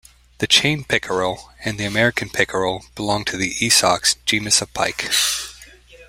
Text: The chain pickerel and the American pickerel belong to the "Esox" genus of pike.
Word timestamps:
The 0.39 0.47
chain 0.47 0.83
pickerel 0.83 1.51
and 1.63 1.77
the 1.77 1.85
American 1.85 2.31
pickerel 2.31 2.83
belong 2.95 3.23
to 3.25 3.37
the 3.37 3.53
"Esox" 3.59 4.15
genus 4.25 4.59
of 4.59 4.73
pike. 4.73 5.07